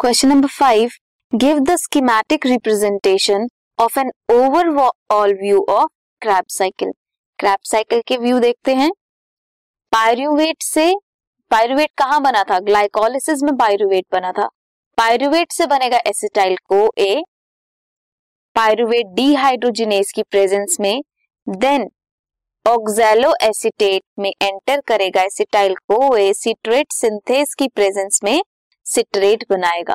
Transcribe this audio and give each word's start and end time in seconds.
Question 0.00 0.28
number 0.28 0.48
five 0.48 0.90
give 1.32 1.58
the 1.58 1.74
schematic 1.76 2.44
representation 2.46 3.46
of 3.78 3.98
an 4.00 4.10
overall 4.30 5.32
view 5.34 5.64
of 5.68 5.88
Krebs 6.22 6.44
cycle 6.48 6.90
Krebs 7.38 7.58
cycle 7.62 8.02
के 8.08 8.16
view 8.16 8.38
देखते 8.38 8.74
हैं। 8.74 8.90
Pyruvate 9.92 10.62
से 10.62 10.84
pyruvate 11.50 11.90
कहाँ 11.98 12.20
बना 12.22 12.42
था? 12.50 12.58
ग्लाइकोलिसिस 12.60 13.42
में 13.42 13.54
पायरुवेट 13.56 14.04
बना 14.12 14.30
था। 14.32 14.46
पायरुवेट 14.98 15.52
से 15.52 15.66
बनेगा 15.66 15.98
acetyl 16.06 16.56
co 16.68 16.80
A 16.98 17.22
pyruvate 18.56 19.06
dehydrogenase 19.14 20.12
की 20.14 20.22
प्रेजेंस 20.22 20.76
में 20.80 21.00
देन 21.46 21.88
ऑक्सैलो 22.66 23.32
एसिटेट 23.42 24.02
में 24.18 24.30
एंटर 24.30 24.80
करेगा 24.86 25.22
एसिटाइल 25.22 25.74
को 25.88 26.16
ए 26.16 26.32
सिट्रेट 26.34 26.92
सिंथेस 26.92 27.54
की 27.54 27.68
प्रेजेंस 27.68 28.20
में 28.24 28.40
सिट्रेट 28.88 29.44
बनाएगा। 29.50 29.94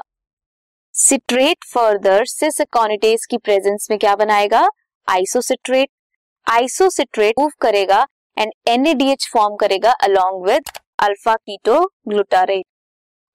सिट्रेट 0.96 1.66
फर्दर 1.66 2.26
सिस 2.26 2.60
एकोनिटेज 2.62 3.26
की 3.26 3.38
प्रेजेंस 3.38 3.88
में 3.92 3.98
क्या 4.00 4.16
बनाएगा? 4.16 4.68
आइसोसिट्रेट 5.08 5.90
आइसोसिट्रेट 6.48 7.40
मूव 7.40 7.52
करेगा 7.62 8.06
एंड 8.38 8.52
एनएडीएच 8.68 9.28
फॉर्म 9.34 9.56
करेगा 9.56 9.92
along 10.04 10.46
with 10.46 10.70
alpha 11.00 11.36
keto 11.36 11.80
glutarate 12.10 12.66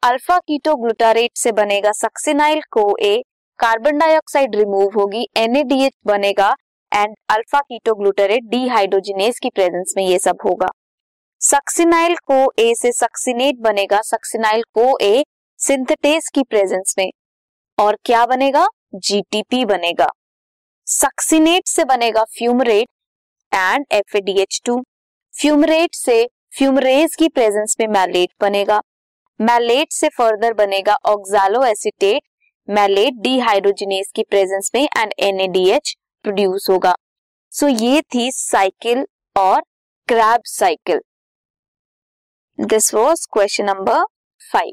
alpha 0.03 0.39
keto 0.39 0.75
glutarate 0.77 1.31
से 1.37 1.53
बनेगा 1.53 1.93
succinyl 1.93 2.61
CoA 3.03 3.17
carbon 3.59 3.99
dioxide 3.99 4.55
remove 4.57 4.91
होगी 4.97 5.27
एनएडीएच 5.37 5.93
बनेगा 6.07 6.55
and 6.93 7.17
alpha 7.31 7.61
keto 7.61 7.95
glutarate 7.95 8.45
dehydrogenase 8.51 9.39
की 9.39 9.51
प्रेजेंस 9.51 9.95
में 9.97 10.05
ये 10.05 10.19
सब 10.19 10.39
होगा। 10.45 10.69
सक्सिनाइल 11.41 12.15
को 12.31 12.39
ए 12.59 12.73
से 12.75 12.93
सक्सिनेट 12.93 13.59
बनेगा 13.61 14.01
सक्सिनाइल 14.03 14.63
को 14.75 14.87
ए 14.99 15.25
सिंथेटेज 15.61 16.29
की 16.35 16.43
प्रेजेंस 16.43 16.95
में। 16.99 17.11
और 17.79 17.97
क्या 18.05 18.27
बनेगा? 18.27 18.67
जीटीपी 18.95 19.65
बनेगा। 19.65 20.09
सक्सिनेट 20.87 21.67
से 21.69 21.85
बनेगा 21.85 22.25
fumarate 22.25 22.89
and 23.55 23.87
F 23.93 24.17
two 24.65 24.85
fumarate 25.35 25.95
से 25.95 26.29
फ्यूमरेज 26.59 27.17
की 27.17 27.29
प्रेजेंस 27.29 27.77
में 27.81 27.87
मैलेट 27.87 28.29
बनेगा। 28.41 28.81
मैलेट 29.41 29.93
से 29.93 30.09
फर्दर 30.09 30.55
बनेगा 30.55 30.95
ऑक्सालो 31.07 31.65
एसिटेट 31.65 32.23
मैलेट 32.69 33.15
डीहाइड्रोजिनेज 33.15 34.13
की 34.15 34.23
प्रेजेंस 34.23 34.71
में 34.75 34.83
एंड 34.85 35.13
एनएडीएच 35.19 35.95
प्रोड्यूस 36.23 36.71
होगा। 36.71 36.95
सो 37.53 37.67
so, 37.67 37.83
ये 37.83 38.03
थी 38.15 38.31
साइकिल 38.33 39.07
और 39.37 39.63
crab 40.09 40.41
cycle 40.45 41.01
this 42.59 42.95
was 42.95 43.27
question 43.33 43.65
number 43.65 44.05
five 44.53 44.73